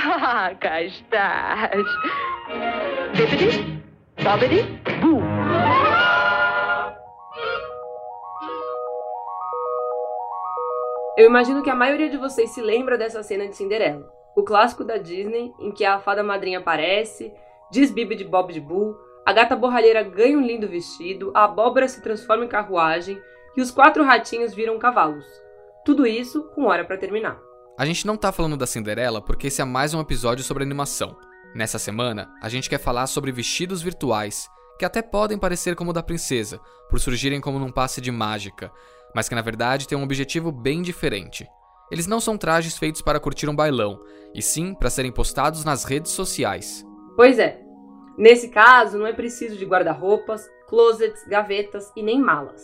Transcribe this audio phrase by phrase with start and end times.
[0.00, 1.84] Ah, cá estás.
[3.16, 3.82] Bippity,
[4.22, 4.62] bobbity,
[5.00, 5.20] boo.
[11.16, 14.84] Eu imagino que a maioria de vocês se lembra dessa cena de Cinderela, o clássico
[14.84, 17.32] da Disney em que a fada madrinha aparece,
[17.68, 18.96] diz Bibi de Bob de Bull,
[19.26, 23.20] a gata borralheira ganha um lindo vestido, a abóbora se transforma em carruagem
[23.56, 25.26] e os quatro ratinhos viram cavalos.
[25.84, 27.47] Tudo isso com hora para terminar.
[27.78, 31.16] A gente não tá falando da Cinderela porque esse é mais um episódio sobre animação.
[31.54, 34.48] Nessa semana, a gente quer falar sobre vestidos virtuais,
[34.80, 36.60] que até podem parecer como o da princesa,
[36.90, 38.72] por surgirem como num passe de mágica,
[39.14, 41.46] mas que na verdade têm um objetivo bem diferente.
[41.88, 44.00] Eles não são trajes feitos para curtir um bailão,
[44.34, 46.84] e sim para serem postados nas redes sociais.
[47.14, 47.60] Pois é.
[48.18, 52.60] Nesse caso, não é preciso de guarda-roupas, closets, gavetas e nem malas.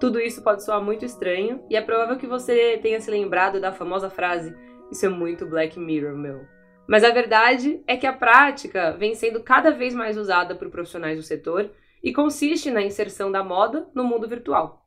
[0.00, 3.72] Tudo isso pode soar muito estranho, e é provável que você tenha se lembrado da
[3.72, 4.54] famosa frase:
[4.90, 6.40] Isso é muito Black Mirror, meu.
[6.86, 11.16] Mas a verdade é que a prática vem sendo cada vez mais usada por profissionais
[11.16, 11.70] do setor
[12.02, 14.84] e consiste na inserção da moda no mundo virtual.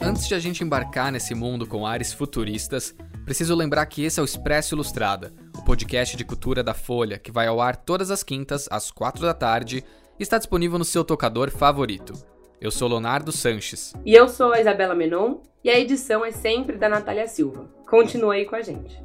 [0.00, 4.22] Antes de a gente embarcar nesse mundo com ares futuristas, preciso lembrar que esse é
[4.22, 8.22] o Expresso Ilustrada, o podcast de cultura da Folha, que vai ao ar todas as
[8.22, 9.82] quintas, às quatro da tarde,
[10.22, 12.12] está disponível no seu tocador favorito.
[12.60, 13.92] Eu sou Leonardo Sanches.
[14.04, 17.68] E eu sou a Isabela Menon, e a edição é sempre da Natália Silva.
[17.88, 19.00] Continua aí com a gente.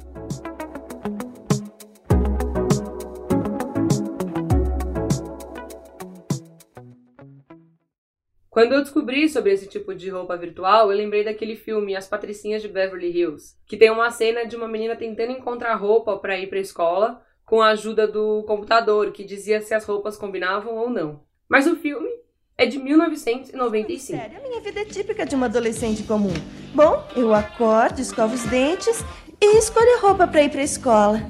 [8.48, 12.62] Quando eu descobri sobre esse tipo de roupa virtual, eu lembrei daquele filme As Patricinhas
[12.62, 16.48] de Beverly Hills, que tem uma cena de uma menina tentando encontrar roupa para ir
[16.48, 20.90] para a escola com a ajuda do computador, que dizia se as roupas combinavam ou
[20.90, 21.20] não.
[21.48, 22.08] Mas o filme
[22.56, 24.18] é de 1995.
[24.18, 26.34] Sério, a minha vida é típica de uma adolescente comum.
[26.74, 29.02] Bom, eu acordo, escovo os dentes
[29.40, 31.22] e escolho roupa para ir para a escola.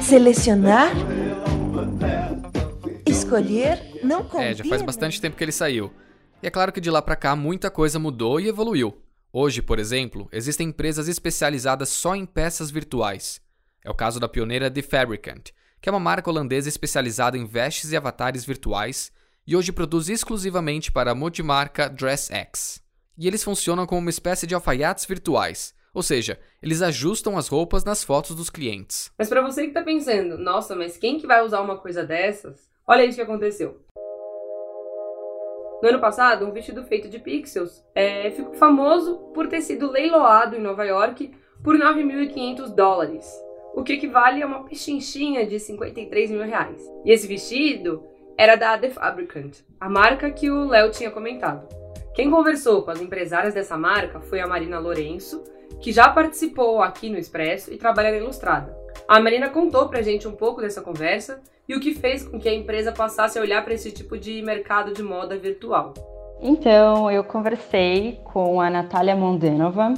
[0.00, 0.90] Selecionar
[3.06, 4.50] escolher não combina.
[4.50, 5.92] É, já faz bastante tempo que ele saiu.
[6.42, 9.00] E é claro que de lá pra cá muita coisa mudou e evoluiu.
[9.32, 13.40] Hoje, por exemplo, existem empresas especializadas só em peças virtuais.
[13.84, 15.50] É o caso da pioneira The Fabricant,
[15.80, 19.12] que é uma marca holandesa especializada em vestes e avatares virtuais
[19.46, 22.82] e hoje produz exclusivamente para a multimarca DressX.
[23.18, 27.84] E eles funcionam como uma espécie de alfaiates virtuais, ou seja, eles ajustam as roupas
[27.84, 29.12] nas fotos dos clientes.
[29.18, 32.68] Mas para você que tá pensando, nossa, mas quem que vai usar uma coisa dessas?
[32.86, 33.80] Olha isso que aconteceu.
[35.82, 40.56] No ano passado, um vestido feito de pixels é, ficou famoso por ter sido leiloado
[40.56, 41.30] em Nova York
[41.62, 43.30] por 9.500 dólares,
[43.74, 46.82] o que equivale a uma pechinchinha de 53 mil reais.
[47.04, 48.02] E esse vestido
[48.36, 51.68] era da The Fabricant, a marca que o Léo tinha comentado.
[52.14, 55.42] Quem conversou com as empresárias dessa marca foi a Marina Lourenço,
[55.80, 58.76] que já participou aqui no Expresso e trabalha na Ilustrada.
[59.08, 62.48] A Marina contou pra gente um pouco dessa conversa e o que fez com que
[62.48, 65.94] a empresa passasse a olhar para esse tipo de mercado de moda virtual.
[66.40, 69.94] Então, eu conversei com a Natália Mondenova,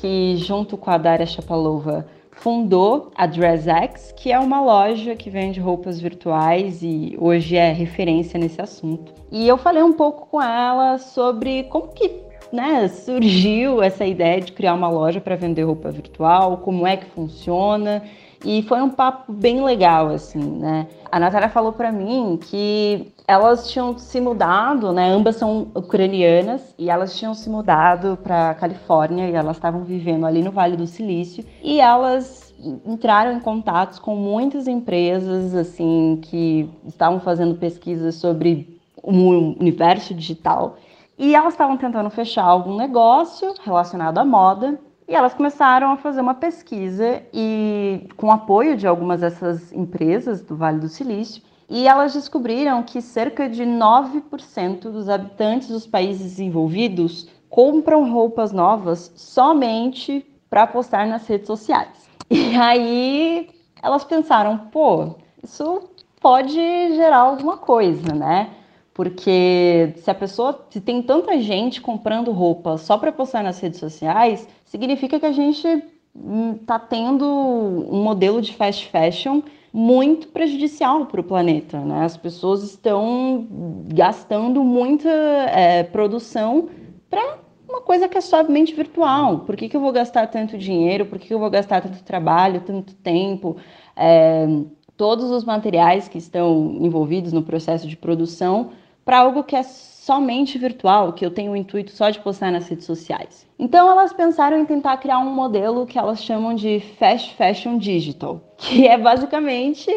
[0.00, 2.06] que junto com a Daria Chapalova
[2.40, 8.40] fundou a DressX, que é uma loja que vende roupas virtuais e hoje é referência
[8.40, 9.12] nesse assunto.
[9.30, 12.10] E eu falei um pouco com ela sobre como que
[12.50, 17.06] né, surgiu essa ideia de criar uma loja para vender roupa virtual, como é que
[17.06, 18.02] funciona
[18.44, 20.86] e foi um papo bem legal, assim, né?
[21.12, 25.10] A Natália falou para mim que elas tinham se mudado, né?
[25.10, 30.42] Ambas são ucranianas e elas tinham se mudado para Califórnia e elas estavam vivendo ali
[30.42, 32.54] no Vale do Silício e elas
[32.86, 40.76] entraram em contatos com muitas empresas assim que estavam fazendo pesquisas sobre o universo digital
[41.18, 44.78] e elas estavam tentando fechar algum negócio relacionado à moda
[45.10, 50.54] e elas começaram a fazer uma pesquisa e com apoio de algumas dessas empresas do
[50.54, 57.28] Vale do Silício, e elas descobriram que cerca de 9% dos habitantes dos países desenvolvidos
[57.48, 62.08] compram roupas novas somente para postar nas redes sociais.
[62.30, 63.50] E aí
[63.82, 65.90] elas pensaram, pô, isso
[66.20, 66.54] pode
[66.94, 68.50] gerar alguma coisa, né?
[69.00, 73.80] Porque se a pessoa, se tem tanta gente comprando roupa só para postar nas redes
[73.80, 79.40] sociais, significa que a gente está hum, tendo um modelo de fast fashion
[79.72, 81.78] muito prejudicial para o planeta.
[81.78, 82.04] Né?
[82.04, 83.46] As pessoas estão
[83.86, 86.68] gastando muita é, produção
[87.08, 89.38] para uma coisa que é somente virtual.
[89.46, 91.06] Por que, que eu vou gastar tanto dinheiro?
[91.06, 93.56] Por que, que eu vou gastar tanto trabalho, tanto tempo?
[93.96, 94.46] É,
[94.94, 98.72] todos os materiais que estão envolvidos no processo de produção
[99.10, 102.68] para algo que é somente virtual, que eu tenho o intuito só de postar nas
[102.68, 103.44] redes sociais.
[103.58, 108.40] Então elas pensaram em tentar criar um modelo que elas chamam de Fast Fashion Digital,
[108.56, 109.90] que é basicamente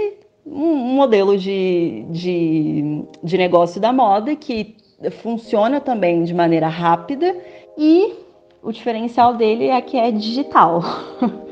[0.44, 4.76] um modelo de, de, de negócio da moda que
[5.22, 7.38] funciona também de maneira rápida
[7.78, 8.16] e
[8.64, 10.82] o diferencial dele é que é digital.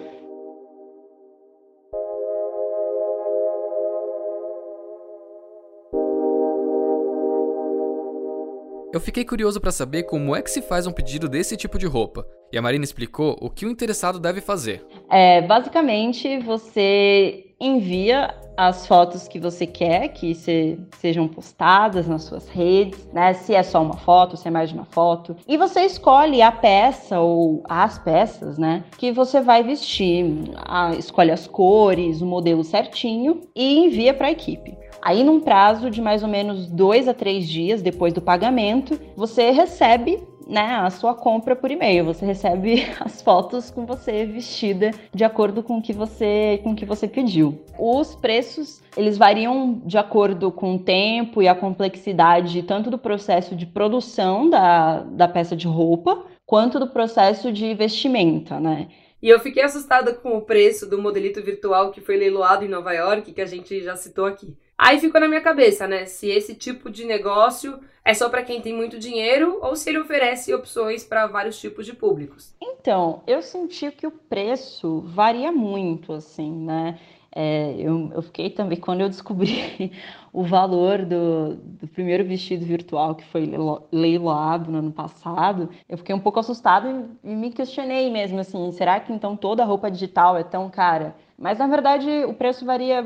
[8.93, 11.85] Eu fiquei curioso para saber como é que se faz um pedido desse tipo de
[11.85, 12.27] roupa.
[12.51, 14.85] E a Marina explicou o que o interessado deve fazer.
[15.09, 22.49] É, basicamente, você envia as fotos que você quer que se, sejam postadas nas suas
[22.49, 23.33] redes, né?
[23.33, 25.37] Se é só uma foto, se é mais de uma foto.
[25.47, 28.83] E você escolhe a peça ou as peças, né?
[28.97, 30.25] Que você vai vestir.
[30.57, 34.77] Ah, escolhe as cores, o modelo certinho e envia para a equipe.
[35.01, 39.49] Aí, num prazo de mais ou menos dois a três dias depois do pagamento, você
[39.49, 42.05] recebe né, a sua compra por e-mail.
[42.05, 46.85] Você recebe as fotos com você vestida de acordo com o que você, com que
[46.85, 47.59] você pediu.
[47.79, 53.55] Os preços, eles variam de acordo com o tempo e a complexidade tanto do processo
[53.55, 58.89] de produção da, da peça de roupa, quanto do processo de vestimenta, né?
[59.21, 62.91] E eu fiquei assustada com o preço do modelito virtual que foi leiloado em Nova
[62.91, 64.57] York, que a gente já citou aqui.
[64.81, 66.07] Aí ficou na minha cabeça, né?
[66.07, 69.99] Se esse tipo de negócio é só para quem tem muito dinheiro ou se ele
[69.99, 72.55] oferece opções para vários tipos de públicos.
[72.59, 76.97] Então, eu senti que o preço varia muito, assim, né?
[77.33, 79.91] É, eu, eu, fiquei também, quando eu descobri
[80.33, 83.49] o valor do, do, primeiro vestido virtual que foi
[83.91, 86.89] leiloado no ano passado, eu fiquei um pouco assustada
[87.23, 91.15] e, e me questionei mesmo, assim, será que então toda roupa digital é tão cara?
[91.41, 93.03] Mas na verdade o preço varia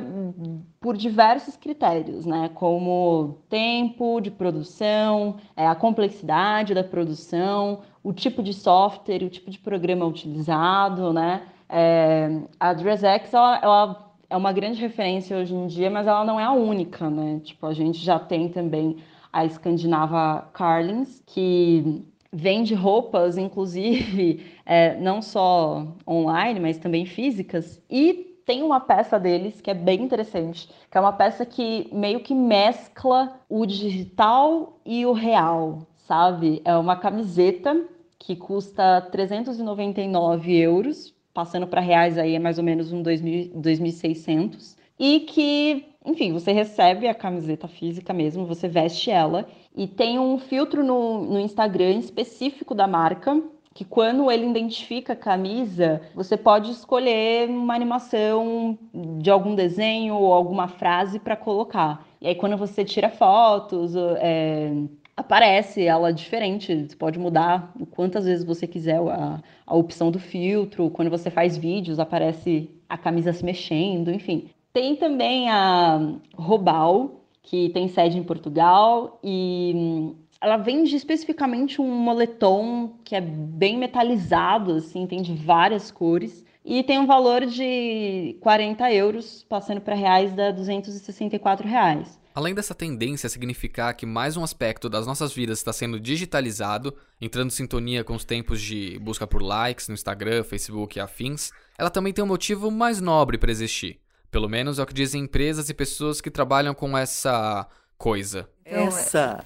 [0.82, 2.50] por diversos critérios, né?
[2.54, 9.50] Como tempo de produção, é, a complexidade da produção, o tipo de software, o tipo
[9.50, 11.44] de programa utilizado, né?
[11.70, 16.38] É, a DressX ela, ela é uma grande referência hoje em dia, mas ela não
[16.38, 17.40] é a única, né?
[17.42, 18.98] Tipo, a gente já tem também
[19.32, 22.04] a escandinava Carlins, que
[22.36, 29.60] vende roupas, inclusive, é, não só online, mas também físicas, e tem uma peça deles
[29.62, 35.06] que é bem interessante, que é uma peça que meio que mescla o digital e
[35.06, 36.62] o real, sabe?
[36.64, 37.86] É uma camiseta
[38.20, 44.78] que custa 399 euros passando para reais aí é mais ou menos um 2.600.
[44.98, 49.48] E que, enfim, você recebe a camiseta física mesmo, você veste ela.
[49.76, 53.42] E tem um filtro no, no Instagram específico da marca,
[53.74, 58.78] que quando ele identifica a camisa, você pode escolher uma animação
[59.20, 62.08] de algum desenho ou alguma frase para colocar.
[62.22, 64.72] E aí, quando você tira fotos, é,
[65.18, 66.88] aparece ela diferente.
[66.88, 70.90] Você pode mudar quantas vezes você quiser a, a opção do filtro.
[70.90, 74.50] Quando você faz vídeos, aparece a camisa se mexendo, enfim.
[74.76, 81.90] Tem também a Robal, que tem sede em Portugal e hum, ela vende especificamente um
[81.90, 86.44] moletom que é bem metalizado, assim, tem de várias cores.
[86.66, 92.20] E tem um valor de 40 euros, passando para reais, dá 264 reais.
[92.34, 96.94] Além dessa tendência a significar que mais um aspecto das nossas vidas está sendo digitalizado,
[97.22, 101.52] entrando em sintonia com os tempos de busca por likes no Instagram, Facebook e afins,
[101.78, 104.02] ela também tem um motivo mais nobre para existir.
[104.36, 107.66] Pelo menos é o que dizem empresas e pessoas que trabalham com essa
[107.98, 108.50] coisa.
[108.66, 109.46] Essa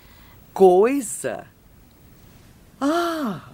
[0.52, 1.46] coisa?
[2.82, 3.52] Ah,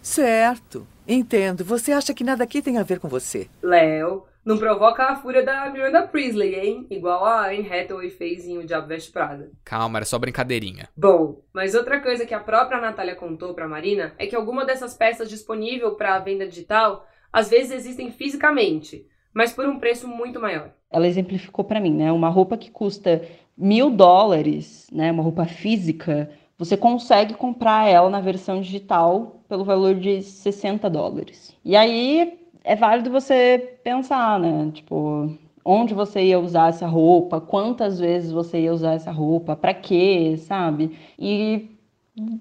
[0.00, 0.86] certo.
[1.04, 1.64] Entendo.
[1.64, 3.48] Você acha que nada aqui tem a ver com você?
[3.60, 6.86] Léo, não provoca a fúria da Miranda Priestley, hein?
[6.88, 9.50] Igual a Anne Hathaway fez em O Diabo Veste Prada.
[9.64, 10.88] Calma, era só brincadeirinha.
[10.96, 14.94] Bom, mas outra coisa que a própria Natália contou pra Marina é que alguma dessas
[14.94, 20.70] peças disponível para venda digital às vezes existem fisicamente, mas por um preço muito maior.
[20.90, 22.12] Ela exemplificou para mim, né?
[22.12, 23.22] Uma roupa que custa
[23.56, 25.10] mil dólares, né?
[25.10, 31.56] Uma roupa física, você consegue comprar ela na versão digital pelo valor de 60 dólares.
[31.64, 34.70] E aí é válido você pensar, né?
[34.72, 39.74] Tipo, onde você ia usar essa roupa, quantas vezes você ia usar essa roupa, para
[39.74, 40.96] quê, sabe?
[41.18, 41.70] E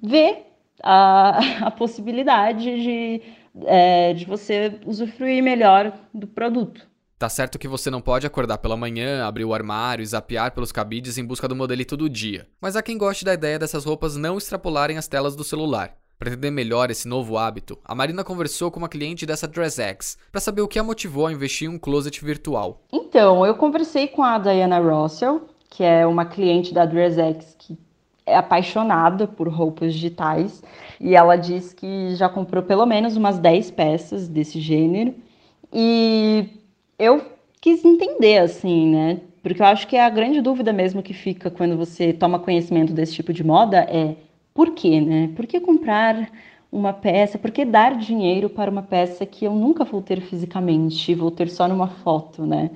[0.04, 0.46] ver
[0.84, 3.22] a, a possibilidade de,
[3.66, 6.90] é, de você usufruir melhor do produto.
[7.18, 10.72] Tá certo que você não pode acordar pela manhã, abrir o armário e zapear pelos
[10.72, 12.48] cabides em busca do modelito do dia.
[12.60, 15.96] Mas há quem goste da ideia dessas roupas não extrapolarem as telas do celular.
[16.18, 20.42] Para entender melhor esse novo hábito, a Marina conversou com uma cliente dessa DressX para
[20.42, 22.82] saber o que a motivou a investir em um closet virtual.
[22.92, 27.78] Então, eu conversei com a Diana Russell, que é uma cliente da DressX que
[28.32, 30.64] é apaixonada por roupas digitais
[31.00, 35.14] e ela diz que já comprou pelo menos umas 10 peças desse gênero.
[35.74, 36.50] E
[36.98, 37.22] eu
[37.60, 39.22] quis entender, assim, né?
[39.44, 43.14] Porque eu acho que a grande dúvida mesmo que fica quando você toma conhecimento desse
[43.14, 44.16] tipo de moda é
[44.54, 45.32] por quê, né?
[45.36, 46.30] Por que comprar
[46.72, 47.38] uma peça?
[47.38, 51.50] Por que dar dinheiro para uma peça que eu nunca vou ter fisicamente, vou ter
[51.50, 52.70] só numa foto, né?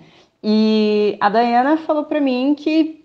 [0.44, 3.05] E a Dayana falou para mim que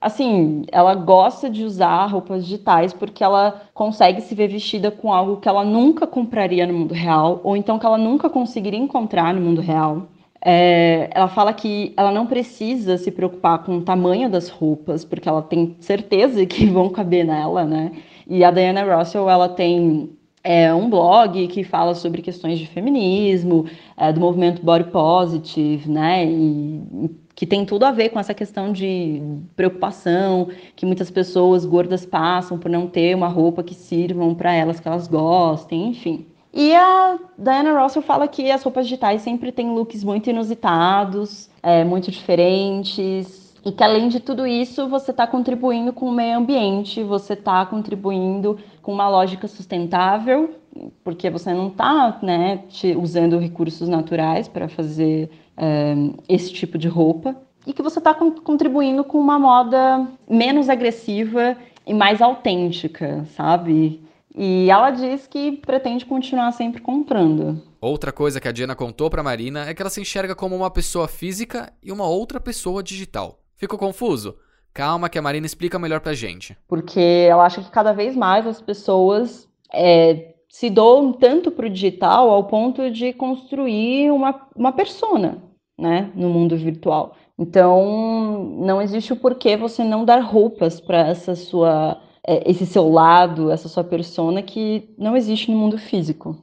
[0.00, 5.36] assim, ela gosta de usar roupas digitais porque ela consegue se ver vestida com algo
[5.36, 9.40] que ela nunca compraria no mundo real, ou então que ela nunca conseguiria encontrar no
[9.40, 10.08] mundo real.
[10.44, 15.28] É, ela fala que ela não precisa se preocupar com o tamanho das roupas, porque
[15.28, 17.92] ela tem certeza que vão caber nela, né?
[18.26, 20.10] E a Diana Russell, ela tem
[20.42, 23.66] é, um blog que fala sobre questões de feminismo,
[23.96, 26.26] é, do movimento body positive, né?
[26.26, 29.22] E que tem tudo a ver com essa questão de
[29.56, 34.78] preocupação que muitas pessoas gordas passam por não ter uma roupa que sirvam para elas
[34.78, 36.26] que elas gostem, enfim.
[36.52, 41.82] E a Diana Russell fala que as roupas digitais sempre têm looks muito inusitados, é,
[41.82, 47.02] muito diferentes, e que além de tudo isso, você está contribuindo com o meio ambiente,
[47.02, 50.56] você está contribuindo com uma lógica sustentável,
[51.04, 52.64] porque você não está né,
[52.96, 55.94] usando recursos naturais para fazer é,
[56.28, 61.56] esse tipo de roupa, e que você está contribuindo com uma moda menos agressiva
[61.86, 64.02] e mais autêntica, sabe?
[64.34, 67.62] E ela diz que pretende continuar sempre comprando.
[67.80, 70.70] Outra coisa que a Diana contou para Marina é que ela se enxerga como uma
[70.70, 73.38] pessoa física e uma outra pessoa digital.
[73.56, 74.36] Ficou confuso?
[74.72, 76.56] Calma que a Marina explica melhor pra gente.
[76.66, 82.28] Porque ela acha que cada vez mais as pessoas é, se doam tanto pro digital
[82.28, 85.42] ao ponto de construir uma, uma persona,
[85.80, 87.16] né, no mundo virtual.
[87.38, 92.90] Então, não existe o porquê você não dar roupas para essa sua é, esse seu
[92.90, 96.36] lado, essa sua persona que não existe no mundo físico.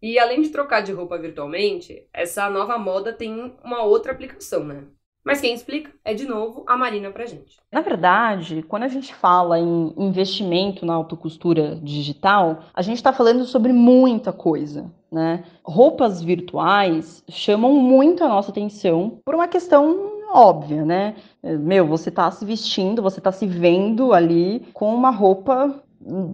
[0.00, 4.84] E além de trocar de roupa virtualmente, essa nova moda tem uma outra aplicação, né?
[5.24, 7.58] Mas quem explica é, de novo, a Marina pra gente.
[7.70, 13.44] Na verdade, quando a gente fala em investimento na autocostura digital, a gente está falando
[13.44, 15.44] sobre muita coisa, né?
[15.62, 21.16] Roupas virtuais chamam muito a nossa atenção por uma questão óbvia, né?
[21.42, 25.82] Meu, você tá se vestindo, você tá se vendo ali com uma roupa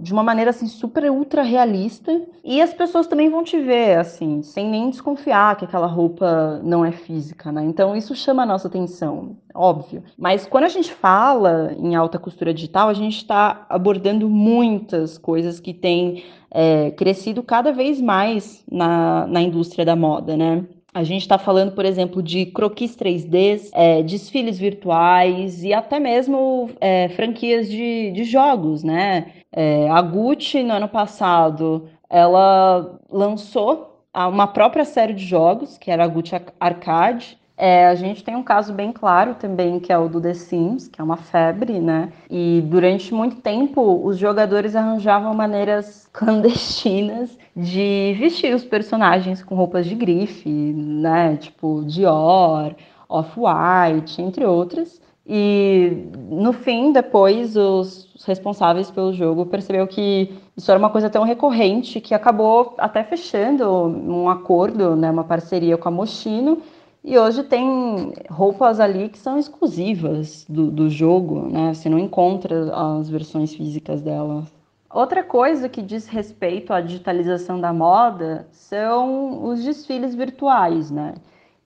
[0.01, 4.41] de uma maneira assim super ultra realista e as pessoas também vão te ver assim
[4.41, 7.65] sem nem desconfiar que aquela roupa não é física, né?
[7.65, 10.05] Então isso chama a nossa atenção, óbvio.
[10.17, 15.59] Mas quando a gente fala em alta costura digital, a gente está abordando muitas coisas
[15.59, 20.65] que têm é, crescido cada vez mais na, na indústria da moda, né?
[20.97, 26.71] A gente está falando, por exemplo, de croquis 3D, é, desfiles virtuais e até mesmo
[26.81, 29.27] é, franquias de, de jogos, né?
[29.57, 36.05] É, a Gucci, no ano passado, ela lançou uma própria série de jogos, que era
[36.05, 40.09] a Gucci Arcade, é, a gente tem um caso bem claro também, que é o
[40.09, 42.13] do The Sims, que é uma febre, né?
[42.31, 49.87] E durante muito tempo os jogadores arranjavam maneiras clandestinas de vestir os personagens com roupas
[49.87, 51.37] de grife, né?
[51.39, 52.75] Tipo Dior,
[53.09, 55.01] Off-White, entre outras.
[55.28, 61.25] E no fim, depois, os responsáveis pelo jogo percebeu que isso era uma coisa tão
[61.25, 66.62] recorrente que acabou até fechando um acordo, né, uma parceria com a Moschino,
[67.02, 71.73] e hoje tem roupas ali que são exclusivas do, do jogo, né?
[71.73, 74.52] Você não encontra as versões físicas delas.
[74.92, 81.14] Outra coisa que diz respeito à digitalização da moda são os desfiles virtuais, né?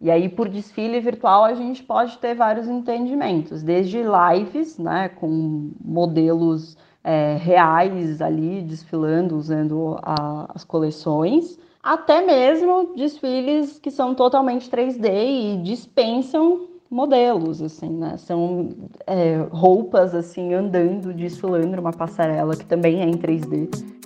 [0.00, 5.72] E aí, por desfile virtual, a gente pode ter vários entendimentos, desde lives, né, com
[5.84, 14.70] modelos é, reais ali desfilando, usando a, as coleções, até mesmo desfiles que são totalmente
[14.70, 18.16] 3D e dispensam modelos, assim, né?
[18.16, 18.70] São
[19.06, 23.99] é, roupas, assim, andando, desfilando numa passarela que também é em 3D.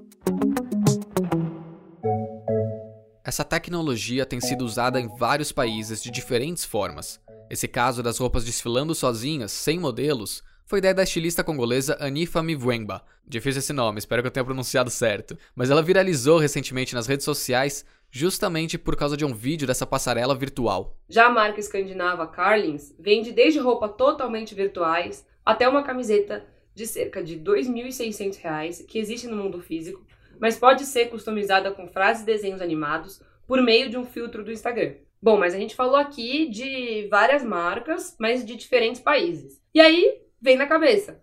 [3.27, 7.19] Essa tecnologia tem sido usada em vários países de diferentes formas.
[7.49, 13.03] Esse caso das roupas desfilando sozinhas, sem modelos, foi ideia da estilista congolesa Anifa Mivwemba.
[13.27, 15.39] Difícil esse nome, espero que eu tenha pronunciado certo.
[15.57, 20.35] Mas ela viralizou recentemente nas redes sociais justamente por causa de um vídeo dessa passarela
[20.35, 20.95] virtual.
[21.09, 27.25] Já a marca escandinava Carlins vende desde roupa totalmente virtuais até uma camiseta de cerca
[27.25, 30.05] de R$ 2.600 que existe no mundo físico,
[30.41, 34.53] mas pode ser customizada com frases e desenhos animados por meio de um filtro do
[34.53, 34.95] Instagram.
[35.23, 39.61] Bom, mas a gente falou aqui de várias marcas, mas de diferentes países.
[39.75, 41.23] E aí, vem na cabeça.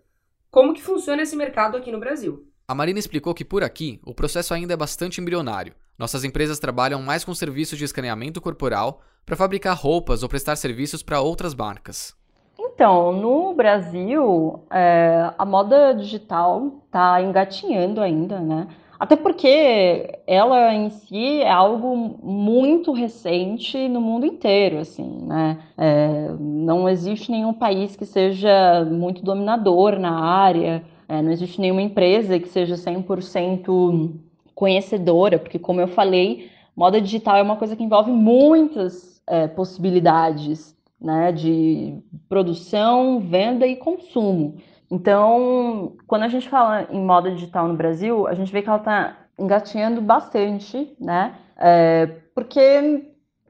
[0.50, 2.46] como que funciona esse mercado aqui no Brasil.
[2.68, 5.74] A Marina explicou que por aqui o processo ainda é bastante embrionário.
[5.98, 11.02] Nossas empresas trabalham mais com serviços de escaneamento corporal para fabricar roupas ou prestar serviços
[11.02, 12.14] para outras marcas.
[12.58, 18.68] Então, no Brasil, é, a moda digital está engatinhando ainda, né?
[19.02, 25.58] Até porque ela em si é algo muito recente no mundo inteiro, assim, né?
[25.76, 31.82] É, não existe nenhum país que seja muito dominador na área, é, não existe nenhuma
[31.82, 34.12] empresa que seja 100%
[34.54, 40.76] conhecedora, porque, como eu falei, moda digital é uma coisa que envolve muitas é, possibilidades
[41.00, 44.54] né, de produção, venda e consumo.
[44.92, 48.76] Então, quando a gente fala em moda digital no Brasil, a gente vê que ela
[48.76, 51.34] está engatinhando bastante, né?
[51.56, 53.02] É, porque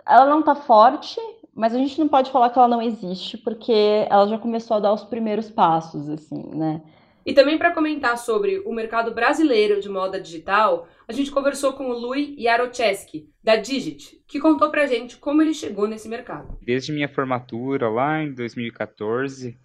[0.06, 1.18] ela não está forte,
[1.52, 4.80] mas a gente não pode falar que ela não existe, porque ela já começou a
[4.80, 6.80] dar os primeiros passos, assim, né?
[7.26, 11.90] E também para comentar sobre o mercado brasileiro de moda digital, a gente conversou com
[11.90, 16.56] o Lui Yarocheski, da Digit, que contou pra gente como ele chegou nesse mercado.
[16.62, 19.62] Desde minha formatura lá em 2014, eh,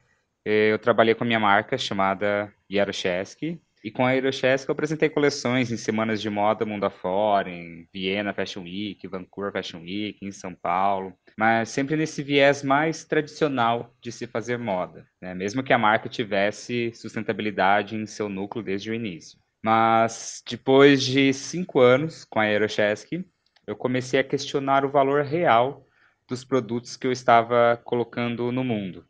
[0.47, 5.71] eu trabalhei com a minha marca chamada Yarocheski, e com a Aerochess eu apresentei coleções
[5.71, 10.53] em semanas de moda mundo afora, em Viena Fashion Week, Vancouver Fashion Week, em São
[10.53, 15.33] Paulo, mas sempre nesse viés mais tradicional de se fazer moda, né?
[15.33, 19.37] mesmo que a marca tivesse sustentabilidade em seu núcleo desde o início.
[19.63, 23.25] Mas depois de cinco anos com a Aerochesky,
[23.65, 25.85] eu comecei a questionar o valor real
[26.27, 29.05] dos produtos que eu estava colocando no mundo.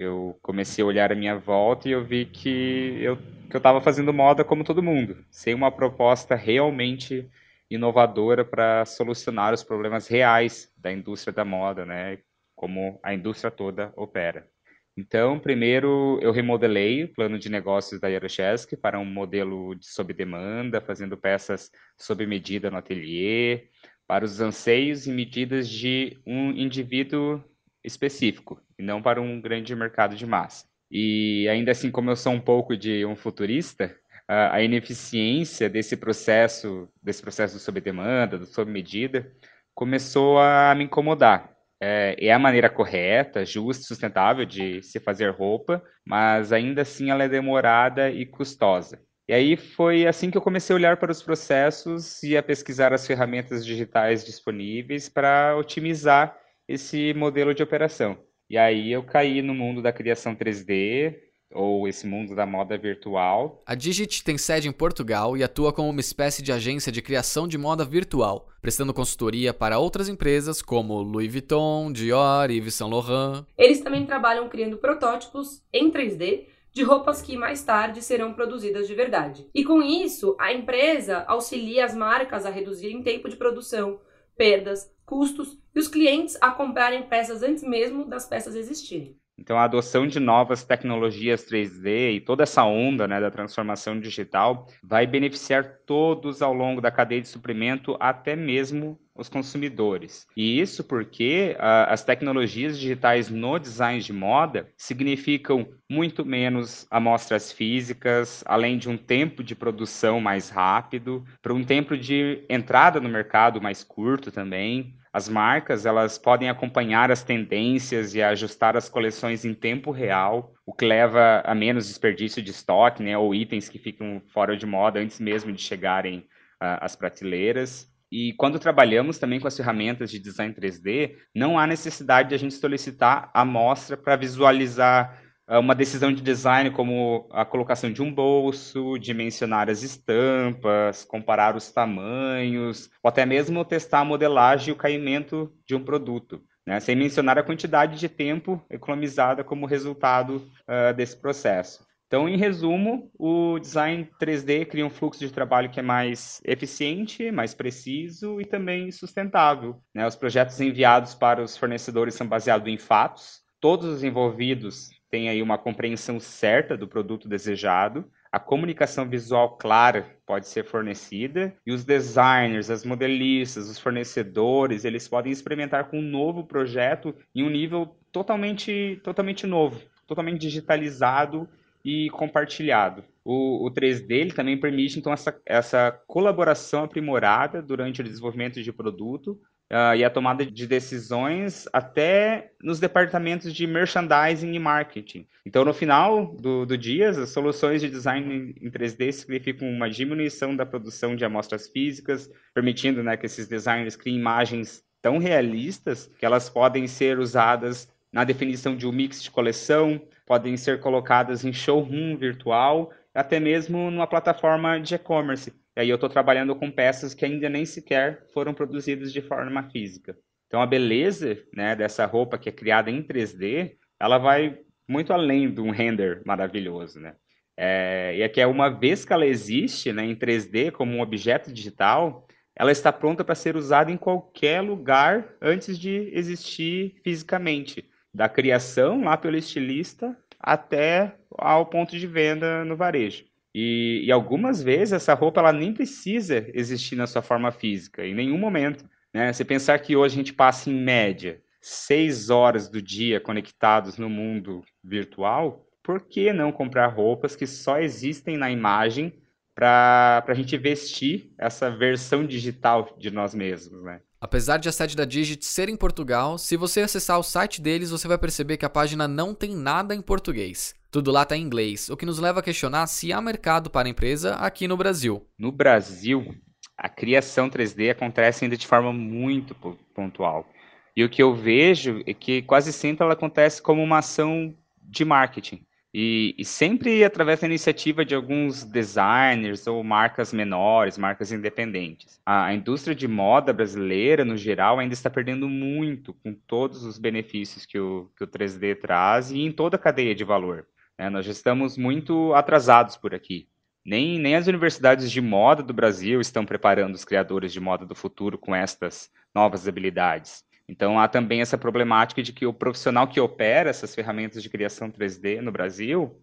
[0.00, 3.18] Eu comecei a olhar a minha volta e eu vi que eu
[3.50, 7.28] que eu estava fazendo moda como todo mundo, sem uma proposta realmente
[7.68, 12.18] inovadora para solucionar os problemas reais da indústria da moda, né?
[12.54, 14.48] Como a indústria toda opera.
[14.96, 20.14] Então, primeiro eu remodelei o plano de negócios da Yarochesky para um modelo de sob
[20.14, 23.68] demanda, fazendo peças sob medida no ateliê,
[24.06, 27.44] para os anseios e medidas de um indivíduo
[27.84, 30.66] específico, e não para um grande mercado de massa.
[30.90, 33.94] E ainda assim, como eu sou um pouco de um futurista,
[34.26, 39.32] a ineficiência desse processo, desse processo sob demanda, do sob medida,
[39.74, 41.56] começou a me incomodar.
[41.82, 47.24] É, é a maneira correta, justa, sustentável de se fazer roupa, mas ainda assim ela
[47.24, 49.00] é demorada e custosa.
[49.28, 52.92] E aí foi assim que eu comecei a olhar para os processos e a pesquisar
[52.92, 56.36] as ferramentas digitais disponíveis para otimizar
[56.70, 58.16] esse modelo de operação.
[58.48, 61.16] E aí eu caí no mundo da criação 3D,
[61.52, 63.60] ou esse mundo da moda virtual.
[63.66, 67.48] A Digit tem sede em Portugal e atua como uma espécie de agência de criação
[67.48, 72.92] de moda virtual, prestando consultoria para outras empresas como Louis Vuitton, Dior e Yves Saint
[72.92, 73.44] Laurent.
[73.58, 78.94] Eles também trabalham criando protótipos em 3D de roupas que mais tarde serão produzidas de
[78.94, 79.44] verdade.
[79.52, 83.98] E com isso, a empresa auxilia as marcas a reduzirem tempo de produção,
[84.36, 89.16] perdas, custos e os clientes a comprarem peças antes mesmo das peças existirem.
[89.40, 94.66] Então, a adoção de novas tecnologias 3D e toda essa onda né, da transformação digital
[94.84, 100.26] vai beneficiar todos ao longo da cadeia de suprimento, até mesmo os consumidores.
[100.36, 107.52] E isso porque uh, as tecnologias digitais no design de moda significam muito menos amostras
[107.52, 113.08] físicas, além de um tempo de produção mais rápido, para um tempo de entrada no
[113.08, 114.94] mercado mais curto também.
[115.12, 120.72] As marcas elas podem acompanhar as tendências e ajustar as coleções em tempo real, o
[120.72, 125.00] que leva a menos desperdício de estoque, né, ou itens que ficam fora de moda
[125.00, 126.18] antes mesmo de chegarem
[126.62, 127.89] uh, às prateleiras.
[128.10, 132.38] E quando trabalhamos também com as ferramentas de design 3D, não há necessidade de a
[132.38, 138.12] gente solicitar amostra para visualizar uh, uma decisão de design como a colocação de um
[138.12, 144.76] bolso, dimensionar as estampas, comparar os tamanhos, ou até mesmo testar a modelagem e o
[144.76, 146.42] caimento de um produto.
[146.66, 151.89] Né, sem mencionar a quantidade de tempo economizada como resultado uh, desse processo.
[152.10, 157.30] Então, em resumo, o design 3D cria um fluxo de trabalho que é mais eficiente,
[157.30, 159.80] mais preciso e também sustentável.
[159.94, 160.04] Né?
[160.04, 163.42] Os projetos enviados para os fornecedores são baseados em fatos.
[163.60, 168.04] Todos os envolvidos têm aí uma compreensão certa do produto desejado.
[168.32, 175.06] A comunicação visual clara pode ser fornecida e os designers, as modelistas, os fornecedores, eles
[175.06, 181.48] podem experimentar com um novo projeto em um nível totalmente, totalmente novo, totalmente digitalizado
[181.84, 183.04] e compartilhado.
[183.24, 188.72] O, o 3D ele também permite então essa, essa colaboração aprimorada durante o desenvolvimento de
[188.72, 189.40] produto,
[189.70, 195.26] uh, e a tomada de decisões até nos departamentos de merchandising e marketing.
[195.46, 200.54] Então, no final do, do dia, as soluções de design em 3D significam uma diminuição
[200.54, 206.26] da produção de amostras físicas, permitindo né, que esses designers criem imagens tão realistas que
[206.26, 211.52] elas podem ser usadas na definição de um mix de coleção, podem ser colocadas em
[211.52, 215.52] showroom virtual, até mesmo numa plataforma de e-commerce.
[215.76, 219.68] E aí eu estou trabalhando com peças que ainda nem sequer foram produzidas de forma
[219.70, 220.16] física.
[220.46, 225.52] Então a beleza né, dessa roupa que é criada em 3D, ela vai muito além
[225.52, 227.16] de um render maravilhoso, né?
[227.56, 231.52] É, e é que uma vez que ela existe né, em 3D como um objeto
[231.52, 238.28] digital, ela está pronta para ser usada em qualquer lugar antes de existir fisicamente, da
[238.28, 243.24] criação lá pelo estilista até ao ponto de venda no varejo.
[243.54, 248.14] E, e, algumas vezes essa roupa ela nem precisa existir na sua forma física, em
[248.14, 248.84] nenhum momento.
[249.12, 249.32] Né?
[249.32, 254.08] Você pensar que hoje a gente passa em média seis horas do dia conectados no
[254.08, 259.12] mundo virtual, por que não comprar roupas que só existem na imagem
[259.54, 264.00] para a gente vestir essa versão digital de nós mesmos, né?
[264.22, 267.90] Apesar de a sede da Digit ser em Portugal, se você acessar o site deles,
[267.90, 270.74] você vai perceber que a página não tem nada em português.
[270.90, 273.88] Tudo lá está em inglês, o que nos leva a questionar se há mercado para
[273.88, 275.26] a empresa aqui no Brasil.
[275.38, 276.34] No Brasil,
[276.76, 279.54] a criação 3D acontece ainda de forma muito
[279.94, 280.46] pontual.
[280.94, 285.02] E o que eu vejo é que quase sempre ela acontece como uma ação de
[285.02, 285.64] marketing.
[285.92, 292.20] E, e, sempre através da iniciativa de alguns designers ou marcas menores, marcas independentes.
[292.24, 296.96] A, a, indústria de moda brasileira, no geral, ainda está perdendo muito com todos os
[296.96, 300.64] benefícios que o, que o 3D traz e em toda a cadeia de valor.
[300.96, 301.10] Né?
[301.10, 303.48] Nós já estamos muito atrasados por aqui.
[303.84, 307.96] Nem, nem as universidades de moda do Brasil estão preparando os criadores de moda do
[307.96, 310.44] futuro com estas novas habilidades.
[310.70, 314.88] Então, há também essa problemática de que o profissional que opera essas ferramentas de criação
[314.88, 316.22] 3D no Brasil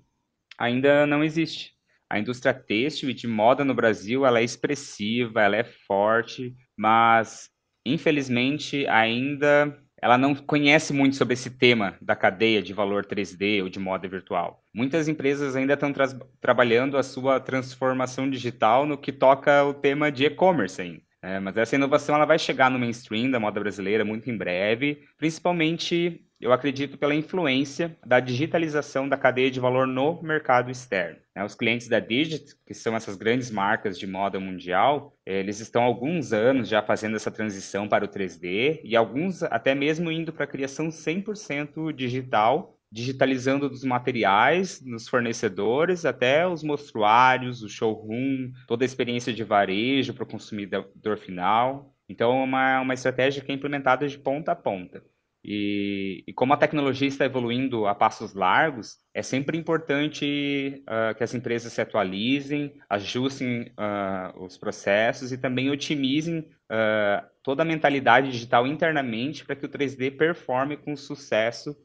[0.58, 1.74] ainda não existe.
[2.10, 7.50] A indústria têxtil e de moda no Brasil ela é expressiva, ela é forte, mas
[7.86, 13.68] infelizmente ainda ela não conhece muito sobre esse tema da cadeia de valor 3D ou
[13.68, 14.64] de moda virtual.
[14.74, 16.08] Muitas empresas ainda estão tra
[16.40, 21.07] trabalhando a sua transformação digital no que toca o tema de e-commerce ainda.
[21.28, 25.04] É, mas essa inovação ela vai chegar no mainstream da moda brasileira muito em breve,
[25.18, 31.18] principalmente, eu acredito, pela influência da digitalização da cadeia de valor no mercado externo.
[31.36, 31.44] Né?
[31.44, 35.86] Os clientes da Digit, que são essas grandes marcas de moda mundial, eles estão há
[35.86, 40.46] alguns anos já fazendo essa transição para o 3D e alguns até mesmo indo para
[40.46, 48.84] a criação 100% digital digitalizando dos materiais, nos fornecedores, até os mostruários, o showroom, toda
[48.84, 51.94] a experiência de varejo para o consumidor final.
[52.10, 55.04] Então, é uma, uma estratégia que é implementada de ponta a ponta.
[55.50, 61.24] E, e, como a tecnologia está evoluindo a passos largos, é sempre importante uh, que
[61.24, 68.30] as empresas se atualizem, ajustem uh, os processos e também otimizem uh, toda a mentalidade
[68.30, 71.78] digital internamente para que o 3D performe com sucesso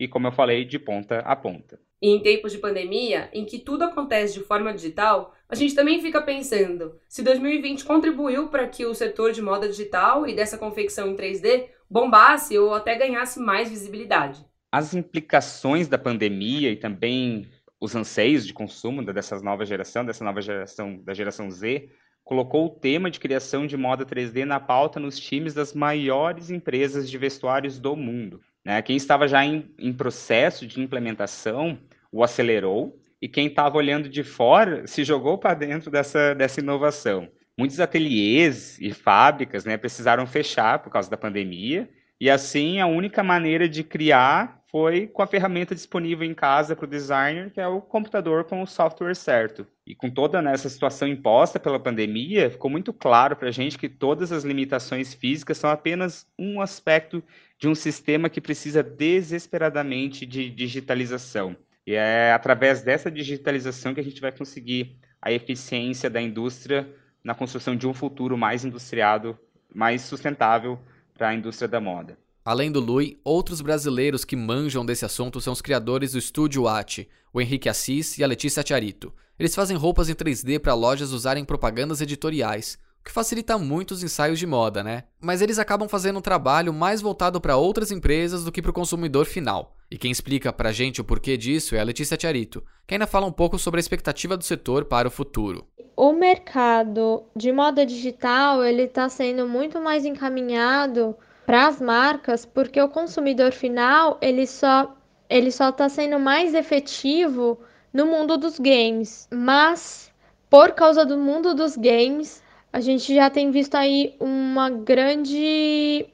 [0.00, 1.78] e, como eu falei, de ponta a ponta.
[2.00, 6.00] E em tempos de pandemia, em que tudo acontece de forma digital, a gente também
[6.00, 11.08] fica pensando se 2020 contribuiu para que o setor de moda digital e dessa confecção
[11.08, 14.42] em 3D bombasse ou até ganhasse mais visibilidade.
[14.72, 20.40] As implicações da pandemia e também os anseios de consumo dessa nova geração, dessa nova
[20.40, 21.90] geração, da geração Z,
[22.24, 27.10] colocou o tema de criação de moda 3D na pauta nos times das maiores empresas
[27.10, 28.40] de vestuários do mundo.
[28.64, 28.80] Né?
[28.82, 31.78] Quem estava já em, em processo de implementação
[32.12, 37.28] o acelerou e quem estava olhando de fora se jogou para dentro dessa, dessa inovação.
[37.56, 43.22] Muitos ateliês e fábricas né, precisaram fechar por causa da pandemia, e assim a única
[43.22, 47.66] maneira de criar foi com a ferramenta disponível em casa para o designer, que é
[47.66, 49.66] o computador com o software certo.
[49.84, 53.76] E com toda né, essa situação imposta pela pandemia, ficou muito claro para a gente
[53.76, 57.22] que todas as limitações físicas são apenas um aspecto
[57.58, 61.56] de um sistema que precisa desesperadamente de digitalização.
[61.84, 66.88] E é através dessa digitalização que a gente vai conseguir a eficiência da indústria
[67.24, 69.36] na construção de um futuro mais industriado,
[69.74, 70.78] mais sustentável
[71.12, 72.16] para a indústria da moda.
[72.44, 77.08] Além do Lui, outros brasileiros que manjam desse assunto são os criadores do Estúdio Ati,
[77.32, 79.12] o Henrique Assis e a Letícia Tiarito.
[79.38, 84.02] Eles fazem roupas em 3D para lojas usarem propagandas editoriais, o que facilita muito os
[84.02, 85.04] ensaios de moda, né?
[85.20, 88.74] Mas eles acabam fazendo um trabalho mais voltado para outras empresas do que para o
[88.74, 89.76] consumidor final.
[89.90, 93.26] E quem explica pra gente o porquê disso é a Letícia Tiarito, que ainda fala
[93.26, 95.66] um pouco sobre a expectativa do setor para o futuro.
[95.96, 101.16] O mercado de moda digital ele está sendo muito mais encaminhado
[101.50, 104.94] para as marcas, porque o consumidor final ele só
[105.28, 107.58] ele só está sendo mais efetivo
[107.92, 109.26] no mundo dos games.
[109.32, 110.12] Mas
[110.48, 112.40] por causa do mundo dos games,
[112.72, 116.06] a gente já tem visto aí uma grande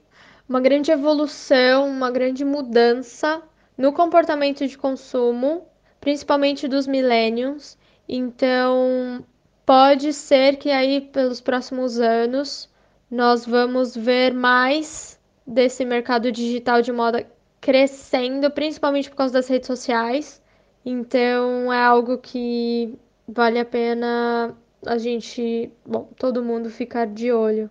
[0.48, 3.42] uma grande evolução, uma grande mudança
[3.76, 5.66] no comportamento de consumo,
[6.00, 7.76] principalmente dos millennials.
[8.08, 9.22] Então,
[9.66, 12.70] pode ser que aí pelos próximos anos
[13.10, 15.15] nós vamos ver mais
[15.46, 17.26] desse mercado digital de moda
[17.60, 20.42] crescendo, principalmente por causa das redes sociais.
[20.84, 24.56] Então, é algo que vale a pena
[24.86, 27.68] a gente, bom, todo mundo ficar de olho.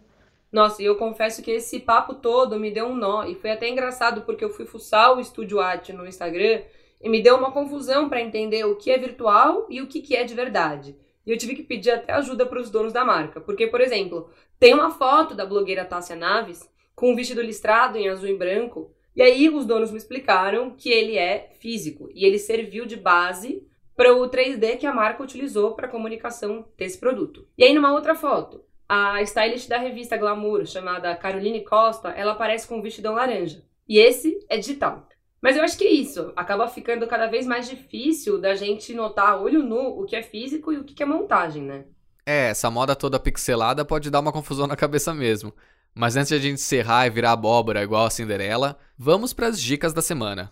[0.52, 3.26] Nossa, e eu confesso que esse papo todo me deu um nó.
[3.26, 6.62] E foi até engraçado porque eu fui fuçar o Estúdio Art no Instagram
[7.02, 10.24] e me deu uma confusão para entender o que é virtual e o que é
[10.24, 10.98] de verdade.
[11.26, 13.42] E eu tive que pedir até ajuda para os donos da marca.
[13.42, 18.10] Porque, por exemplo, tem uma foto da blogueira Tássia Naves com um vestido listrado em
[18.10, 18.92] azul e branco.
[19.16, 23.68] E aí os donos me explicaram que ele é físico e ele serviu de base
[23.96, 27.48] para o 3D que a marca utilizou para a comunicação desse produto.
[27.58, 32.68] E aí numa outra foto, a stylist da revista Glamour, chamada Caroline Costa, ela aparece
[32.68, 33.64] com um vestidão laranja.
[33.88, 35.08] E esse é digital.
[35.42, 36.34] Mas eu acho que é isso.
[36.36, 40.74] Acaba ficando cada vez mais difícil da gente notar olho nu o que é físico
[40.74, 41.86] e o que é montagem, né?
[42.26, 45.54] É, essa moda toda pixelada pode dar uma confusão na cabeça mesmo.
[45.98, 49.62] Mas antes de a gente encerrar e virar abóbora igual a Cinderela, vamos para as
[49.62, 50.52] dicas da semana.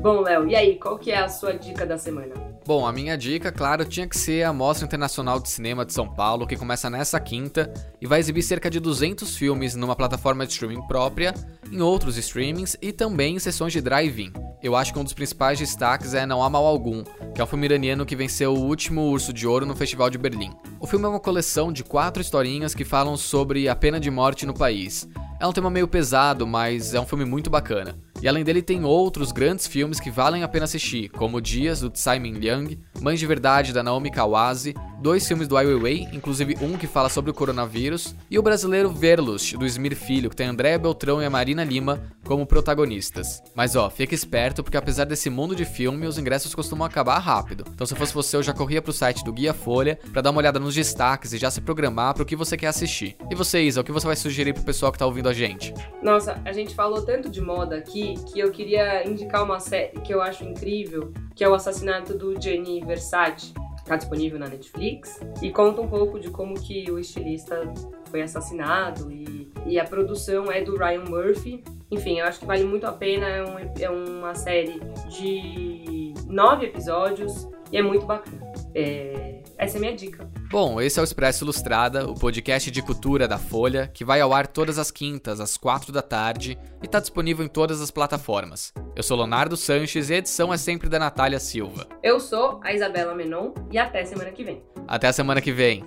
[0.00, 2.47] Bom, Léo, e aí, qual que é a sua dica da semana?
[2.68, 6.06] Bom, a minha dica, claro, tinha que ser a Mostra Internacional de Cinema de São
[6.06, 10.52] Paulo, que começa nessa quinta e vai exibir cerca de 200 filmes numa plataforma de
[10.52, 11.32] streaming própria,
[11.72, 14.34] em outros streamings e também em sessões de drive-in.
[14.62, 17.04] Eu acho que um dos principais destaques é Não Há Mal Algum,
[17.34, 20.18] que é um filme iraniano que venceu o último Urso de Ouro no Festival de
[20.18, 20.52] Berlim.
[20.78, 24.44] O filme é uma coleção de quatro historinhas que falam sobre a pena de morte
[24.44, 25.08] no país.
[25.40, 27.96] É um tema meio pesado, mas é um filme muito bacana.
[28.20, 31.92] E além dele, tem outros grandes filmes que valem a pena assistir, como Dias, do
[31.94, 36.76] Simon Liang, Mães de Verdade, da Naomi Kawase, dois filmes do Ai Weiwei, inclusive um
[36.76, 40.78] que fala sobre o coronavírus, e o brasileiro Verlust, do Smir Filho, que tem Andréa
[40.78, 43.40] Beltrão e a Marina Lima como protagonistas.
[43.54, 47.64] Mas ó, fica esperto, porque apesar desse mundo de filme, os ingressos costumam acabar rápido.
[47.72, 50.40] Então se fosse você, eu já corria pro site do Guia Folha para dar uma
[50.40, 53.16] olhada nos destaques e já se programar para o que você quer assistir.
[53.30, 55.72] E você, Isa, o que você vai sugerir pro pessoal que tá ouvindo a gente?
[56.02, 57.76] Nossa, a gente falou tanto de moda
[58.14, 62.40] que eu queria indicar uma série que eu acho incrível, que é o assassinato do
[62.40, 63.52] Gianni Versace.
[63.76, 67.72] Está disponível na Netflix e conta um pouco de como que o estilista
[68.10, 71.64] foi assassinado e, e a produção é do Ryan Murphy.
[71.90, 73.26] Enfim, eu acho que vale muito a pena.
[73.26, 78.47] É, um, é uma série de nove episódios e é muito bacana.
[78.80, 80.30] É, essa é a minha dica.
[80.52, 84.32] Bom, esse é o Expresso Ilustrada, o podcast de cultura da Folha, que vai ao
[84.32, 88.72] ar todas as quintas, às quatro da tarde, e está disponível em todas as plataformas.
[88.94, 91.88] Eu sou Leonardo Sanches e a edição é sempre da Natália Silva.
[92.04, 94.62] Eu sou a Isabela Menon e até semana que vem.
[94.86, 95.84] Até a semana que vem.